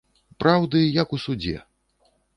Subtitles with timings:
[0.43, 1.55] Праўды, як у судзе